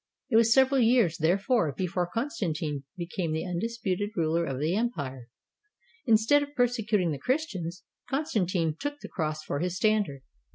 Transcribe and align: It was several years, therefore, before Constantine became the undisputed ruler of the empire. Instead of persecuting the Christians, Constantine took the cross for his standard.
It 0.31 0.35
was 0.35 0.51
several 0.51 0.81
years, 0.81 1.19
therefore, 1.19 1.75
before 1.77 2.09
Constantine 2.11 2.85
became 2.97 3.33
the 3.33 3.45
undisputed 3.45 4.09
ruler 4.15 4.45
of 4.45 4.57
the 4.59 4.75
empire. 4.75 5.27
Instead 6.07 6.41
of 6.41 6.55
persecuting 6.55 7.11
the 7.11 7.19
Christians, 7.19 7.83
Constantine 8.09 8.75
took 8.79 8.99
the 8.99 9.07
cross 9.09 9.43
for 9.43 9.59
his 9.59 9.75
standard. 9.75 10.23